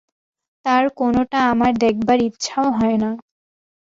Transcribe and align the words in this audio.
তার 0.65 0.83
কোনটা 0.97 1.39
আমার 1.51 1.71
দেখবার 1.77 2.19
ইচ্ছাও 2.21 2.67
হয় 2.71 2.97
না। 3.03 3.11